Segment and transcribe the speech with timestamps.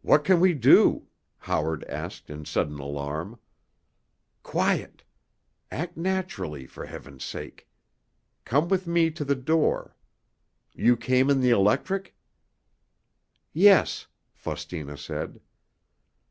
[0.00, 3.38] "What can we do?" Howard asked in sudden alarm.
[4.42, 5.02] "Quiet!
[5.70, 7.68] Act naturally, for Heaven's sake.
[8.46, 9.94] Come with me to the door.
[10.72, 12.16] You came in the electric?"
[13.52, 15.42] "Yes," Faustina said.